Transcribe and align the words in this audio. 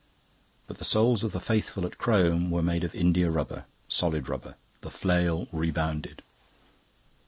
But 0.65 0.79
the 0.79 0.83
souls 0.83 1.23
of 1.23 1.31
the 1.31 1.39
faithful 1.39 1.85
at 1.85 1.99
Crome 1.99 2.49
were 2.49 2.63
made 2.63 2.83
of 2.83 2.95
india 2.95 3.29
rubber, 3.29 3.65
solid 3.87 4.27
rubber; 4.29 4.55
the 4.81 4.89
flail 4.89 5.47
rebounded. 5.51 6.23